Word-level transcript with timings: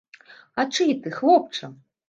А 0.59 0.65
чый 0.77 0.95
ты, 1.03 1.07
хлопча? 1.21 1.67